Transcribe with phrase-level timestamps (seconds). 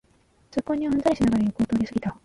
[0.49, 2.17] 通行人はうんざりしながら横を通りすぎた